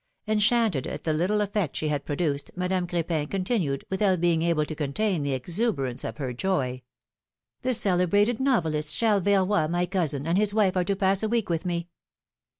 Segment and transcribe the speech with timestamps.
[0.27, 4.65] Enchanted at the little effect she had pro duced, Madame Cr^pin continued, without being able
[4.65, 6.81] to contain the exuberance of her joy:
[7.63, 11.49] ^'The celebrated novelist, Charles Verroy, my cousin, and his wife are to pass a week
[11.49, 11.87] with me.